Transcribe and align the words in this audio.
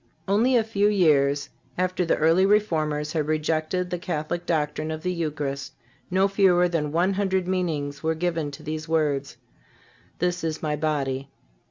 Only 0.27 0.55
a 0.57 0.63
few 0.63 0.87
years 0.87 1.49
after 1.77 2.03
the 2.05 2.17
early 2.17 2.43
Reformers 2.43 3.13
had 3.13 3.27
rejected 3.27 3.87
the 3.91 3.99
Catholic 3.99 4.47
doctrine 4.47 4.89
of 4.89 5.03
the 5.03 5.13
Eucharist 5.13 5.73
no 6.09 6.27
fewer 6.27 6.67
than 6.67 6.91
one 6.91 7.13
hundred 7.13 7.47
meanings 7.47 8.01
were 8.01 8.15
given 8.15 8.49
to 8.49 8.63
these 8.63 8.89
words: 8.89 9.37
"This 10.17 10.43
is 10.43 10.63
My 10.63 10.75
body." 10.75 11.29